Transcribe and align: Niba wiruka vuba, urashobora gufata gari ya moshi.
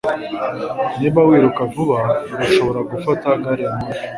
Niba 0.99 1.19
wiruka 1.29 1.61
vuba, 1.73 1.99
urashobora 2.33 2.79
gufata 2.91 3.27
gari 3.43 3.63
ya 3.65 3.71
moshi. 3.79 4.05